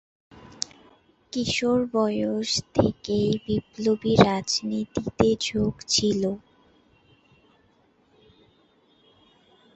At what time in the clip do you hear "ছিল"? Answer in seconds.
5.87-6.21